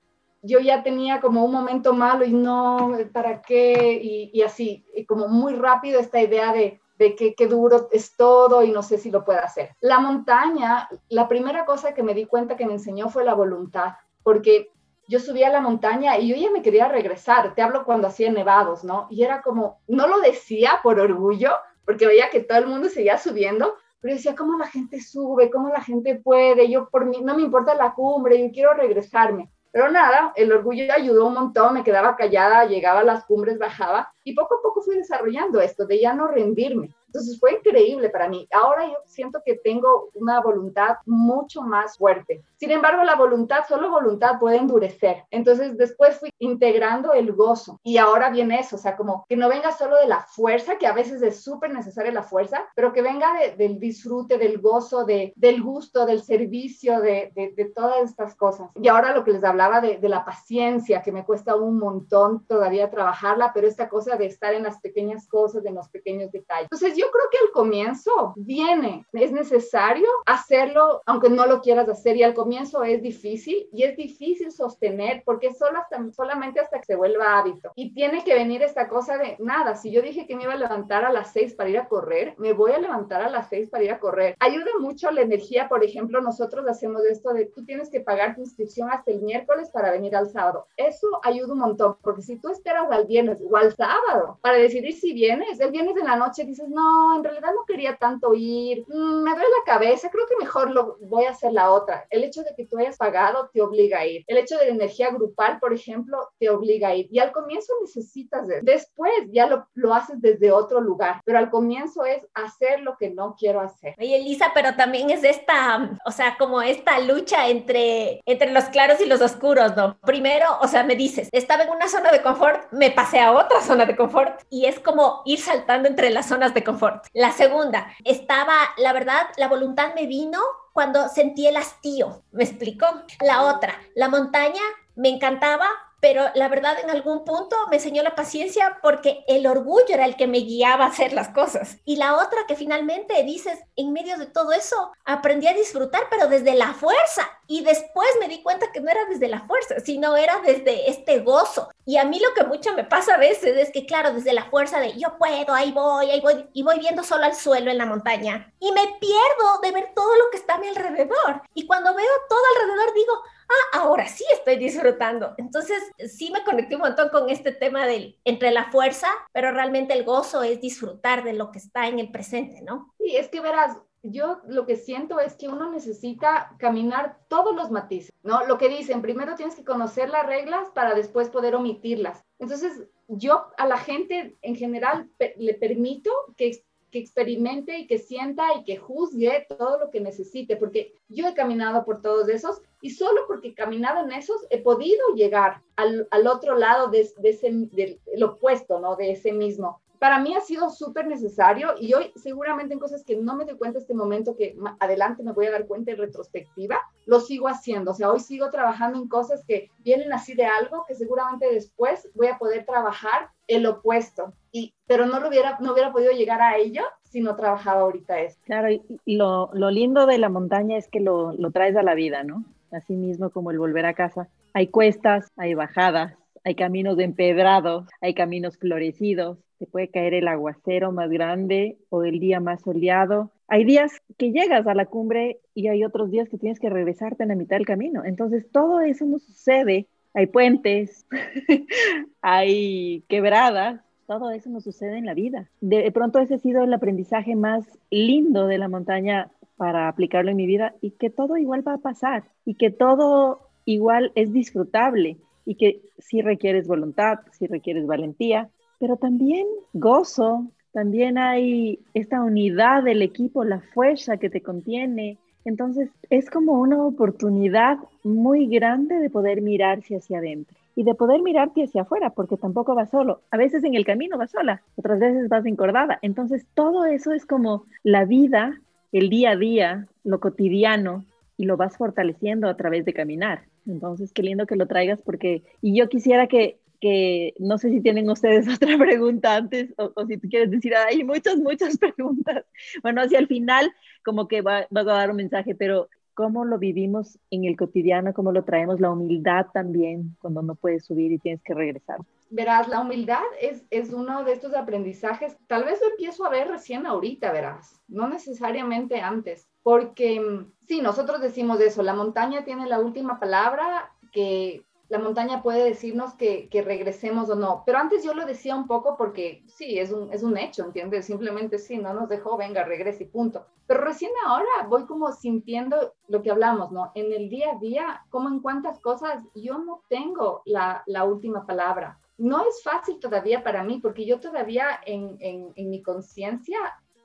[0.47, 3.99] yo ya tenía como un momento malo y no, ¿para qué?
[4.01, 8.63] Y, así, y como muy rápido esta idea de, de que qué duro es todo
[8.63, 9.75] y no sé si lo puedo hacer.
[9.81, 13.93] La montaña, la primera cosa que me di cuenta que me enseñó fue la voluntad,
[14.23, 14.71] porque
[15.07, 18.31] yo subía a la montaña y yo ya me quería regresar, te hablo cuando hacía
[18.31, 19.07] nevados, ¿no?
[19.09, 21.51] Y era como, no lo decía por orgullo,
[21.85, 25.49] porque veía que todo el mundo seguía subiendo, pero decía, ¿cómo la gente sube?
[25.49, 26.69] ¿Cómo la gente puede?
[26.69, 29.49] Yo por mí, no me importa la cumbre, yo quiero regresarme.
[29.71, 34.13] Pero nada, el orgullo ayudó un montón, me quedaba callada, llegaba a las cumbres, bajaba
[34.27, 36.93] y poco a poco fui desarrollando esto de ya no rendirme.
[37.05, 38.45] Entonces fue increíble para mí.
[38.51, 42.43] Ahora yo siento que tengo una voluntad mucho más fuerte.
[42.57, 45.23] Sin embargo, la voluntad, solo voluntad puede endurecer.
[45.31, 49.47] Entonces después fui integrando el gozo y ahora viene eso, o sea, como que no
[49.47, 53.01] venga solo de la fuerza, que a veces es súper necesaria la fuerza, pero que
[53.01, 58.69] venga del disfrute, del gozo, de, del gusto, del servicio, de, de, todas estas cosas.
[58.75, 62.45] Y ahora lo que les hablaba de, de la paciencia, que me cuesta un montón
[62.45, 66.69] todavía trabajarla, pero esta cosa de estar en las pequeñas cosas, en los pequeños detalles.
[66.71, 72.17] Entonces yo creo que al comienzo viene, es necesario hacerlo, aunque no lo quieras hacer,
[72.17, 76.85] y al comienzo es difícil, y es difícil sostener, porque solo hasta, solamente hasta que
[76.85, 77.71] se vuelva hábito.
[77.75, 80.57] Y tiene que venir esta cosa de, nada, si yo dije que me iba a
[80.57, 83.69] levantar a las seis para ir a correr, me voy a levantar a las seis
[83.69, 84.35] para ir a correr.
[84.39, 88.41] Ayuda mucho la energía, por ejemplo, nosotros hacemos esto de, tú tienes que pagar tu
[88.41, 90.67] inscripción hasta el miércoles para venir al sábado.
[90.77, 93.97] Eso ayuda un montón, porque si tú esperas al viernes o al sábado
[94.41, 97.97] para decidir si vienes, el viernes en la noche dices, no, en realidad no quería
[97.97, 101.71] tanto ir, mm, me duele la cabeza, creo que mejor lo voy a hacer la
[101.71, 102.05] otra.
[102.09, 104.23] El hecho de que tú hayas pagado te obliga a ir.
[104.27, 107.07] El hecho de la energía grupal, por ejemplo, te obliga a ir.
[107.11, 111.49] Y al comienzo necesitas de, después ya lo, lo haces desde otro lugar, pero al
[111.49, 113.95] comienzo es hacer lo que no quiero hacer.
[113.99, 119.01] Oye, Elisa, pero también es esta, o sea, como esta lucha entre, entre los claros
[119.01, 119.97] y los oscuros, ¿no?
[119.99, 123.61] Primero, o sea, me dices, estaba en una zona de confort, me pasé a otra
[123.61, 127.07] zona de confort y es como ir saltando entre las zonas de confort.
[127.13, 130.39] La segunda, estaba, la verdad, la voluntad me vino
[130.71, 132.85] cuando sentí el hastío, ¿me explicó?
[133.19, 134.61] La otra, la montaña
[134.95, 135.67] me encantaba,
[135.99, 140.15] pero la verdad en algún punto me enseñó la paciencia porque el orgullo era el
[140.15, 141.77] que me guiaba a hacer las cosas.
[141.85, 146.27] Y la otra que finalmente dices, en medio de todo eso, aprendí a disfrutar, pero
[146.27, 147.27] desde la fuerza.
[147.47, 151.19] Y después me di cuenta que no era desde la fuerza, sino era desde este
[151.19, 151.69] gozo.
[151.85, 154.49] Y a mí lo que mucho me pasa a veces es que, claro, desde la
[154.49, 157.77] fuerza de yo puedo, ahí voy, ahí voy, y voy viendo solo al suelo en
[157.77, 158.53] la montaña.
[158.59, 161.41] Y me pierdo de ver todo lo que está a mi alrededor.
[161.53, 163.13] Y cuando veo todo alrededor digo,
[163.49, 165.33] ah, ahora sí estoy disfrutando.
[165.37, 169.93] Entonces, sí me conecté un montón con este tema del entre la fuerza, pero realmente
[169.93, 172.93] el gozo es disfrutar de lo que está en el presente, ¿no?
[172.97, 177.71] Sí, es que verás, yo lo que siento es que uno necesita caminar todos los
[177.71, 178.45] matices, ¿no?
[178.45, 182.23] Lo que dicen, primero tienes que conocer las reglas para después poder omitirlas.
[182.39, 186.63] Entonces, yo a la gente en general le permito que
[186.99, 191.85] experimente y que sienta y que juzgue todo lo que necesite, porque yo he caminado
[191.85, 196.27] por todos esos y solo porque he caminado en esos he podido llegar al, al
[196.27, 198.95] otro lado de ese, del opuesto, ¿no?
[198.95, 203.15] De ese mismo para mí ha sido súper necesario y hoy seguramente en cosas que
[203.15, 206.79] no me doy cuenta este momento, que adelante me voy a dar cuenta en retrospectiva,
[207.05, 207.91] lo sigo haciendo.
[207.91, 212.09] O sea, hoy sigo trabajando en cosas que vienen así de algo que seguramente después
[212.13, 214.33] voy a poder trabajar el opuesto.
[214.51, 218.19] Y, pero no lo hubiera, no hubiera podido llegar a ello si no trabajaba ahorita
[218.19, 218.37] eso.
[218.45, 221.95] Claro, y lo, lo lindo de la montaña es que lo, lo traes a la
[221.95, 222.43] vida, ¿no?
[222.71, 224.27] Así mismo como el volver a casa.
[224.53, 230.91] Hay cuestas, hay bajadas, hay caminos empedrados, hay caminos florecidos, se puede caer el aguacero
[230.91, 235.67] más grande o el día más soleado hay días que llegas a la cumbre y
[235.67, 238.03] hay otros días que tienes que regresarte en la mitad del camino.
[238.03, 239.87] Entonces, todo eso no sucede.
[240.13, 241.05] Hay puentes,
[242.21, 245.49] hay quebradas, todo eso no sucede en la vida.
[245.61, 250.37] De pronto ese ha sido el aprendizaje más lindo de la montaña para aplicarlo en
[250.37, 255.17] mi vida y que todo igual va a pasar y que todo igual es disfrutable
[255.45, 262.83] y que sí requieres voluntad, sí requieres valentía, pero también gozo, también hay esta unidad
[262.83, 265.17] del equipo, la fuerza que te contiene.
[265.45, 271.21] Entonces es como una oportunidad muy grande de poder mirarse hacia adentro y de poder
[271.21, 273.21] mirarte hacia afuera, porque tampoco vas solo.
[273.31, 275.97] A veces en el camino vas sola, otras veces vas encordada.
[276.03, 278.61] Entonces todo eso es como la vida,
[278.91, 281.03] el día a día, lo cotidiano,
[281.37, 283.43] y lo vas fortaleciendo a través de caminar.
[283.67, 287.81] Entonces, qué lindo que lo traigas porque, y yo quisiera que que no sé si
[287.81, 292.45] tienen ustedes otra pregunta antes o, si tú quieres decir, hay muchas, muchas preguntas.
[292.81, 293.71] Bueno, hacia el final
[294.03, 298.13] como que va, vas a dar un mensaje, pero ¿cómo lo vivimos en el cotidiano?
[298.13, 298.79] ¿Cómo lo traemos?
[298.79, 301.99] La humildad también cuando no puedes subir y tienes que regresar.
[302.29, 306.49] Verás, la humildad es, es uno de estos aprendizajes, tal vez lo empiezo a ver
[306.49, 312.67] recién ahorita, verás, no necesariamente antes, porque mm, sí, nosotros decimos eso, la montaña tiene
[312.67, 317.63] la última palabra, que la montaña puede decirnos que, regresemos o no.
[317.65, 321.05] Pero antes yo lo decía un poco porque sí, es un, es un hecho, ¿entiendes?
[321.05, 323.45] Simplemente sí, no nos dejó, venga, regrese y punto.
[323.67, 326.91] Pero recién ahora voy como sintiendo lo que hablamos, ¿no?
[326.95, 331.99] En el día a día, como en cuántas cosas yo no tengo la, última palabra.
[332.17, 336.57] No es fácil todavía para mí porque yo todavía en, en mi conciencia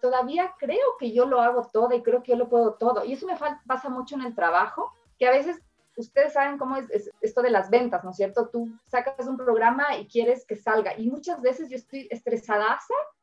[0.03, 3.05] todavía creo que yo lo hago todo y creo que yo lo puedo todo.
[3.05, 5.62] Y eso me pasa mucho en el trabajo, que a veces
[6.03, 8.49] ustedes saben cómo es, esto de las ventas, ¿no es cierto?
[8.49, 10.99] Tú sacas un programa y quieres que salga.
[10.99, 12.79] Y muchas veces yo estoy estresada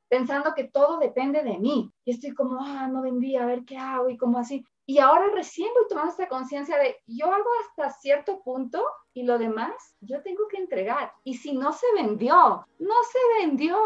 [0.09, 1.91] pensando que todo depende de mí.
[2.03, 4.65] Y estoy como, ah, no vendí, a ver qué hago y como así.
[4.85, 9.37] Y ahora recién voy tomando esta conciencia de, yo hago hasta cierto punto y lo
[9.37, 11.13] demás yo tengo que entregar.
[11.23, 13.77] Y si no se vendió, no se vendió.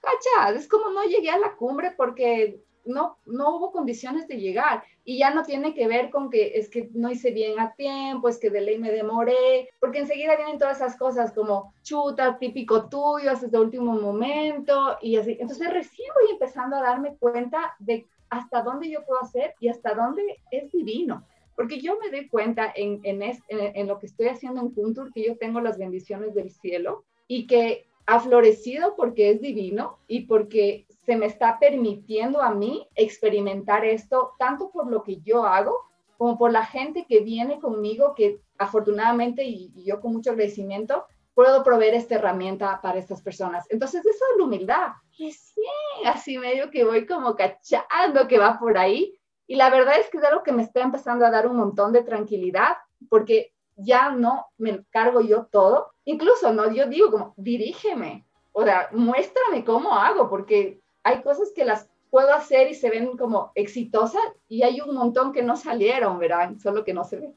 [0.00, 4.84] Cacha, es como no llegué a la cumbre porque no, no hubo condiciones de llegar
[5.04, 8.28] y ya no tiene que ver con que es que no hice bien a tiempo,
[8.28, 12.88] es que de ley me demoré, porque enseguida vienen todas esas cosas como chuta, típico
[12.88, 15.36] tuyo, hasta el último momento y así.
[15.40, 19.94] Entonces recién voy empezando a darme cuenta de hasta dónde yo puedo hacer y hasta
[19.94, 21.24] dónde es divino.
[21.56, 25.24] Porque yo me doy cuenta en, en, en, lo que estoy haciendo en Kuntur que
[25.24, 30.86] yo tengo las bendiciones del cielo y que ha florecido porque es divino y porque
[31.04, 35.78] se me está permitiendo a mí experimentar esto, tanto por lo que yo hago,
[36.16, 41.64] como por la gente que viene conmigo, que afortunadamente y, yo con mucho agradecimiento, puedo
[41.64, 43.66] proveer esta herramienta para estas personas.
[43.68, 44.88] Entonces, eso es la humildad.
[45.18, 49.18] Recién, así medio que voy como cachando que va por ahí.
[49.46, 51.92] Y la verdad es que es algo que me está empezando a dar un montón
[51.92, 52.76] de tranquilidad,
[53.10, 55.90] porque ya no me cargo yo todo.
[56.04, 56.72] Incluso, ¿no?
[56.72, 62.32] Yo digo como, dirígeme, o sea, muéstrame cómo hago, porque hay cosas que las puedo
[62.32, 66.54] hacer y se ven como exitosas y hay un montón que no salieron, ¿verdad?
[66.62, 67.36] Solo que no se ven.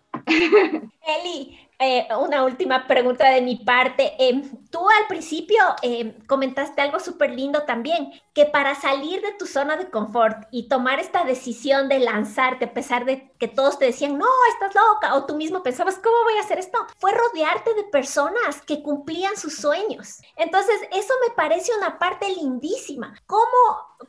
[1.22, 4.14] Eli, eh, una última pregunta de mi parte.
[4.18, 9.46] Em, tú al principio em, comentaste algo súper lindo también, que para salir de tu
[9.46, 13.86] zona de confort y tomar esta decisión de lanzarte, a pesar de que todos te
[13.86, 16.78] decían, no, estás loca, o tú mismo pensabas, ¿cómo voy a hacer esto?
[16.98, 20.20] Fue rodearte de personas que cumplían sus sueños.
[20.36, 23.14] Entonces, eso me parece una parte lindísima.
[23.28, 23.44] ¿Cómo,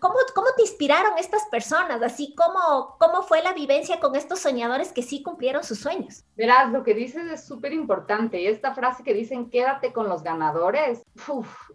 [0.00, 2.02] cómo, cómo te inspiraron estas personas?
[2.02, 6.24] Así como, ¿cómo fue la vivencia con estos soñadores que sí cumplieron sus sueños?
[6.36, 8.48] Verás, lo que dices es súper importante.
[8.48, 11.02] Esta frase que dicen, quédate con los ganadores,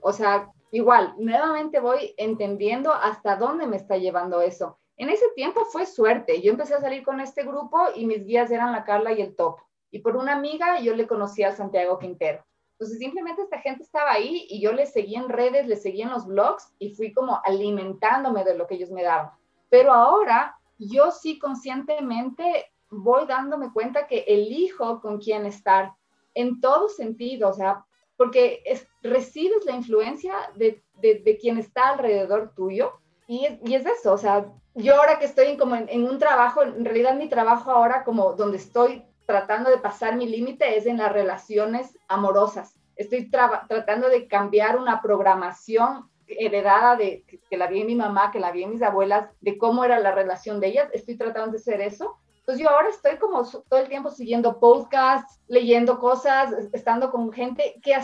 [0.01, 4.79] o sea, igual, nuevamente voy entendiendo hasta dónde me está llevando eso.
[4.95, 6.41] En ese tiempo fue suerte.
[6.41, 9.35] Yo empecé a salir con este grupo y mis guías eran la Carla y el
[9.35, 9.57] Top.
[9.91, 12.45] Y por una amiga yo le conocí a Santiago Quintero.
[12.73, 16.11] Entonces simplemente esta gente estaba ahí y yo le seguía en redes, le seguía en
[16.11, 19.31] los blogs y fui como alimentándome de lo que ellos me daban.
[19.69, 25.93] Pero ahora yo sí conscientemente voy dándome cuenta que elijo con quién estar
[26.33, 27.85] en todo sentido, o sea,
[28.17, 32.93] porque es, recibes la influencia de, de, quien está alrededor tuyo
[33.27, 34.45] y es, y es, eso, o sea,
[34.75, 38.33] yo ahora que estoy en, como en, un trabajo, en realidad mi trabajo ahora como
[38.33, 42.75] donde estoy tratando de pasar mi límite es en las relaciones amorosas.
[42.95, 48.39] Estoy tratando de cambiar una programación heredada de que la vi en mi mamá, que
[48.39, 50.89] la vi en mis abuelas, de cómo era la relación de ellas.
[50.93, 55.39] Estoy tratando de hacer eso entonces yo ahora estoy como todo el tiempo siguiendo podcasts,
[55.47, 57.95] leyendo cosas, estando con gente que,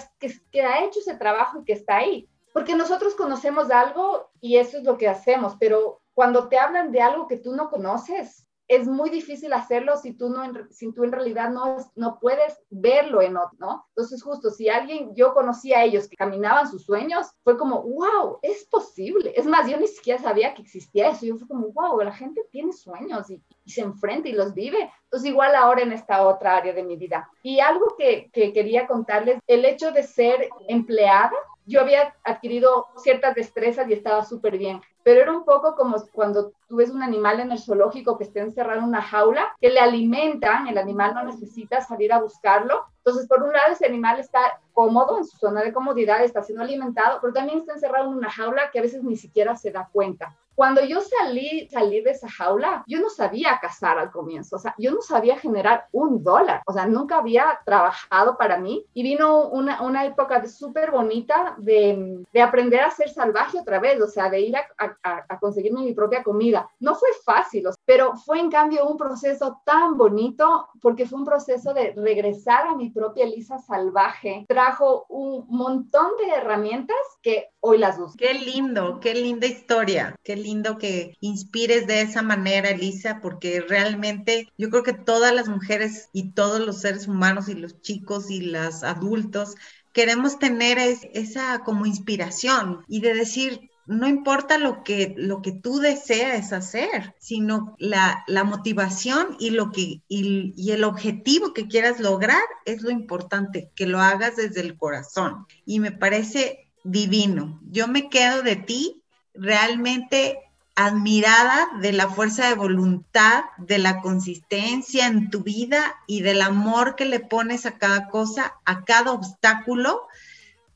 [0.50, 2.30] que ha hecho ese trabajo y que está ahí.
[2.54, 7.02] porque nosotros conocemos algo y eso es lo que hacemos, pero cuando te hablan de
[7.02, 11.12] algo que tú no conoces, es muy difícil hacerlo si tú no, si tú en
[11.12, 13.86] realidad no, no puedes verlo en otro, ¿no?
[13.90, 18.38] Entonces, justo si alguien, yo conocí a ellos que caminaban sus sueños, fue como, wow,
[18.44, 19.34] es posible.
[19.36, 21.26] Es más, yo ni siquiera sabía que existía eso.
[21.26, 24.92] Yo fui como, wow, la gente tiene sueños y, se enfrenta y los vive.
[25.06, 27.28] Entonces, igual ahora en esta otra área de mi vida.
[27.42, 31.36] Y algo que, que quería contarles, el hecho de ser empleada,
[31.70, 36.52] yo había adquirido ciertas destrezas y estaba súper bien, pero era un poco como cuando
[36.68, 39.80] tú ves un animal en el zoológico que está encerrado en una jaula, que le
[39.80, 42.86] alimentan, el animal no necesita salir a buscarlo.
[42.98, 46.64] Entonces, por un lado, ese animal está cómodo en su zona de comodidad, está siendo
[46.64, 49.90] alimentado, pero también está encerrado en una jaula que a veces ni siquiera se da
[49.92, 50.36] cuenta.
[50.60, 54.76] Cuando yo salí, salí de esa jaula, yo no sabía cazar al comienzo, o sea,
[54.78, 59.48] yo no sabía generar un dólar, o sea, nunca había trabajado para mí y vino
[59.48, 64.30] una, una época súper bonita de, de, aprender a ser salvaje otra vez, o sea,
[64.30, 66.70] de ir a, a, a conseguirme mi propia comida.
[66.82, 71.74] No fue fácil, pero fue en cambio un proceso tan bonito porque fue un proceso
[71.74, 74.46] de regresar a mi propia Elisa salvaje.
[74.48, 78.14] Trajo un montón de herramientas que hoy las uso.
[78.16, 84.48] Qué lindo, qué linda historia, qué lindo que inspires de esa manera, Elisa, porque realmente
[84.56, 88.42] yo creo que todas las mujeres y todos los seres humanos y los chicos y
[88.42, 89.56] los adultos
[89.94, 95.80] queremos tener esa como inspiración y de decir, no importa lo que, lo que tú
[95.80, 102.84] deseas hacer, sino la, motivación y, lo que, y, el objetivo que quieras lograr es
[102.84, 105.48] lo importante, que lo hagas desde el corazón.
[105.66, 107.60] Y me parece divino.
[107.72, 109.02] Yo me quedo de ti
[109.34, 110.38] realmente
[110.76, 116.96] admirada de la fuerza de voluntad, de la consistencia en tu vida y del amor
[116.96, 120.04] que le pones a cada cosa, a cada obstáculo.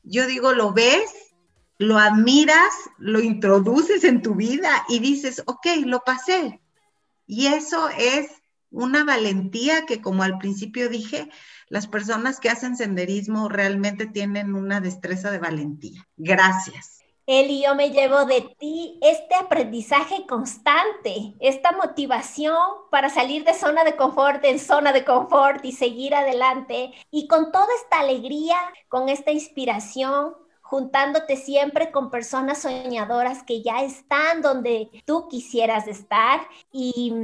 [0.02, 1.23] Yo digo, lo ves,
[1.84, 6.60] lo admiras, lo introduces en tu vida y dices, ok, lo pasé.
[7.26, 8.28] Y eso es
[8.70, 11.30] una valentía que, como al principio dije,
[11.68, 16.06] las personas que hacen senderismo realmente tienen una destreza de valentía.
[16.16, 17.00] Gracias.
[17.26, 22.58] Eli, yo me llevo de ti este aprendizaje constante, esta motivación
[22.90, 26.92] para salir de zona de confort en zona de confort y seguir adelante.
[27.10, 28.58] Y con toda esta alegría,
[28.88, 30.34] con esta inspiración,
[30.74, 36.40] juntándote siempre con personas soñadoras que ya están donde tú quisieras estar
[36.72, 37.14] y,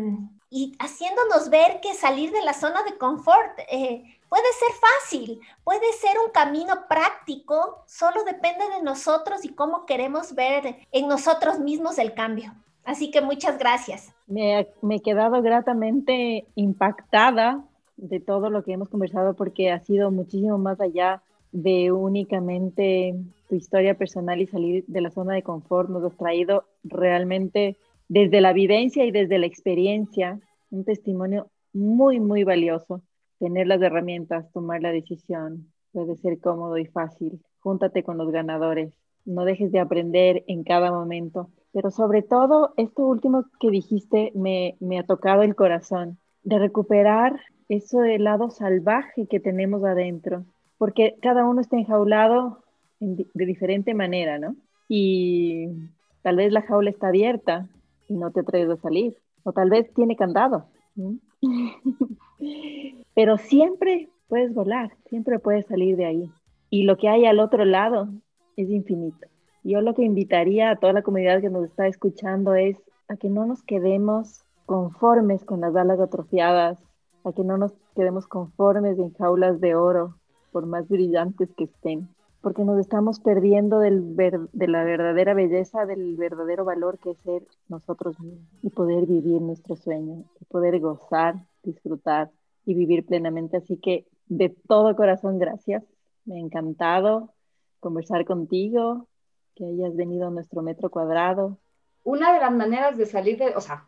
[0.50, 5.92] y haciéndonos ver que salir de la zona de confort eh, puede ser fácil, puede
[5.94, 11.98] ser un camino práctico, solo depende de nosotros y cómo queremos ver en nosotros mismos
[11.98, 12.54] el cambio.
[12.84, 14.14] Así que muchas gracias.
[14.28, 17.64] Me, me he quedado gratamente impactada
[17.96, 21.20] de todo lo que hemos conversado porque ha sido muchísimo más allá
[21.52, 23.14] de únicamente
[23.48, 25.88] tu historia personal y salir de la zona de confort.
[25.90, 27.76] Nos has traído realmente
[28.08, 30.40] desde la vivencia y desde la experiencia
[30.70, 33.02] un testimonio muy, muy valioso
[33.38, 37.40] tener las herramientas, tomar la decisión, puede ser cómodo y fácil.
[37.60, 38.92] Júntate con los ganadores,
[39.24, 41.48] no dejes de aprender en cada momento.
[41.72, 47.40] Pero sobre todo, esto último que dijiste me, me ha tocado el corazón, de recuperar
[47.68, 50.44] eso del lado salvaje que tenemos adentro,
[50.80, 52.64] porque cada uno está enjaulado
[53.00, 54.56] de diferente manera, ¿no?
[54.88, 55.66] Y
[56.22, 57.68] tal vez la jaula está abierta
[58.08, 60.68] y no te atreves a salir, o tal vez tiene candado.
[63.14, 66.30] Pero siempre puedes volar, siempre puedes salir de ahí.
[66.70, 68.08] Y lo que hay al otro lado
[68.56, 69.26] es infinito.
[69.62, 73.28] Yo lo que invitaría a toda la comunidad que nos está escuchando es a que
[73.28, 76.82] no nos quedemos conformes con las alas atrofiadas,
[77.24, 80.16] a que no nos quedemos conformes en jaulas de oro,
[80.52, 82.08] por más brillantes que estén,
[82.40, 87.42] porque nos estamos perdiendo del de la verdadera belleza, del verdadero valor que es ser
[87.68, 92.30] nosotros mismos y poder vivir nuestro sueño, y poder gozar, disfrutar
[92.64, 93.58] y vivir plenamente.
[93.58, 95.84] Así que de todo corazón, gracias.
[96.24, 97.34] Me ha encantado
[97.80, 99.06] conversar contigo,
[99.54, 101.58] que hayas venido a nuestro metro cuadrado.
[102.04, 103.86] Una de las maneras de salir de, o sea,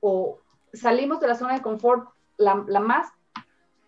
[0.00, 0.38] o
[0.72, 3.08] salimos de la zona de confort, la, la más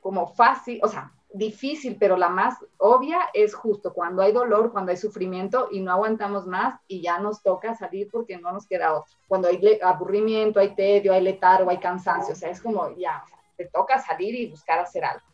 [0.00, 4.92] como fácil, o sea, difícil, pero la más obvia es justo cuando hay dolor, cuando
[4.92, 8.94] hay sufrimiento y no aguantamos más y ya nos toca salir porque no nos queda
[8.94, 9.12] otro.
[9.26, 13.24] Cuando hay aburrimiento, hay tedio, hay letargo, hay cansancio, o sea, es como ya,
[13.56, 15.26] te toca salir y buscar hacer algo.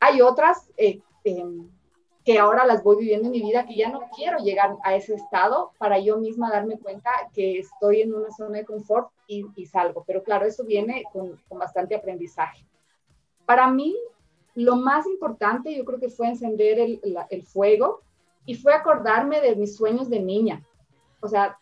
[0.00, 1.70] Hay otras eh, em,
[2.24, 5.14] que ahora las voy viviendo en mi vida que ya no quiero llegar a ese
[5.14, 10.02] estado para yo misma darme cuenta que estoy en una zona de confort y, salgo.
[10.06, 12.66] Pero claro, eso viene con, con bastante aprendizaje.
[13.46, 13.96] Para mí,
[14.54, 18.00] lo más importante yo creo que fue encender el, el, fuego
[18.44, 20.64] y fue acordarme de mis sueños de niña.
[21.20, 21.56] O sea,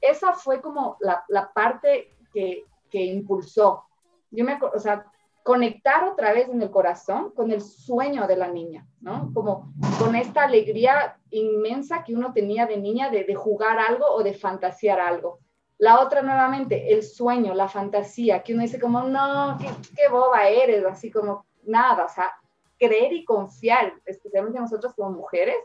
[0.00, 3.84] esa fue como la, la parte que, que, impulsó.
[4.30, 5.06] Yo me, o sea,
[5.42, 9.30] conectar otra vez en el corazón con el sueño de la niña, ¿no?
[9.34, 14.22] Como con esta alegría inmensa que uno tenía de niña de, de jugar algo o
[14.22, 15.40] de fantasear algo.
[15.78, 20.46] La otra nuevamente, el sueño, la fantasía, que uno dice como, no, qué, qué boba
[20.46, 22.32] eres, así como nada, o sea,
[22.78, 25.56] creer y confiar, especialmente nosotros como mujeres,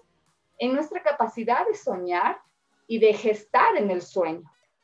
[0.58, 2.40] en nuestra capacidad de soñar
[2.88, 4.44] y de gestar en el sueño.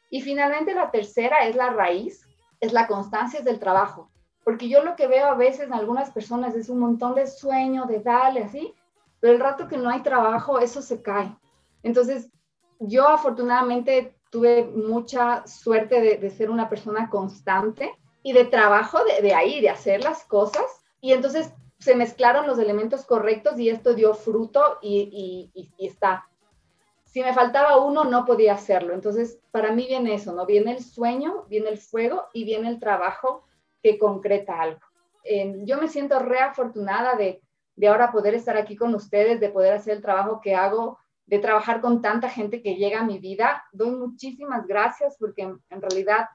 [0.10, 2.26] Y finalmente la tercera es la raíz,
[2.60, 4.12] es la constancia del trabajo
[4.46, 7.86] porque yo lo que veo a veces en algunas personas es un montón de sueño,
[7.86, 8.76] de darle así,
[9.20, 11.36] pero el rato que no hay trabajo, eso se cae.
[11.82, 12.32] Entonces,
[12.80, 17.92] yo afortunadamente tuve mucha suerte de, ser una persona constante
[18.22, 20.66] y de trabajo de, ahí, de hacer las cosas.
[21.06, 26.28] Y entonces se mezclaron los elementos correctos y esto dio fruto y, y, y está.
[27.04, 28.96] Si me faltaba uno, no podía hacerlo.
[28.96, 30.48] Entonces, para mí viene eso, ¿no?
[30.48, 33.46] Viene el sueño, viene el fuego y viene el trabajo
[33.84, 34.80] que concreta algo.
[35.64, 37.40] yo me siento reafortunada de,
[37.76, 40.98] de ahora poder estar aquí con ustedes, de poder hacer el trabajo que hago,
[41.28, 43.64] de trabajar con tanta gente que llega a mi vida.
[43.74, 46.30] Doy muchísimas gracias porque en, realidad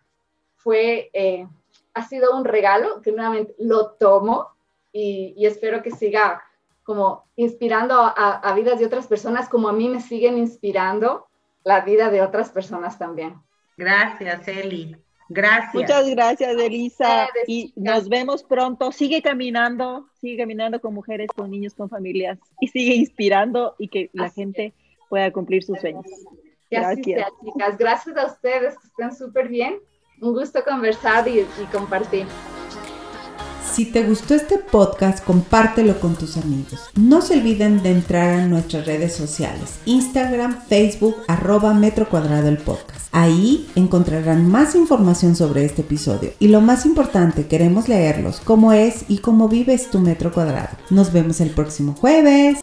[0.55, 1.49] fue, eh,
[1.93, 4.60] ha sido un regalo que nuevamente lo tomo
[4.93, 6.43] y, y espero que siga
[6.83, 11.27] como inspirando a, a, vidas de otras personas como a mí me siguen inspirando
[11.63, 13.35] la vida de otras personas también.
[13.77, 14.97] Gracias, Eli.
[15.29, 15.75] Gracias.
[15.75, 17.29] Muchas gracias, Elisa.
[17.47, 18.91] Y nos vemos pronto.
[18.91, 24.11] Sigue caminando, sigue caminando con mujeres, con niños, con familias y sigue inspirando y que
[24.13, 24.75] la gente
[25.09, 26.05] pueda cumplir sus sueños.
[26.69, 27.31] Gracias.
[27.45, 27.79] chicas.
[27.79, 29.79] Gracias a ustedes, que estén súper bien.
[30.21, 32.27] Un gusto conversar y, y compartir.
[33.73, 36.81] Si te gustó este podcast, compártelo con tus amigos.
[36.97, 42.59] No se olviden de entrar a nuestras redes sociales, Instagram, Facebook, arroba Metro Cuadrado el
[42.59, 43.07] Podcast.
[43.13, 49.05] Ahí encontrarán más información sobre este episodio y lo más importante, queremos leerlos, cómo es
[49.09, 50.77] y cómo vives tu metro cuadrado.
[50.91, 52.59] Nos vemos el próximo jueves.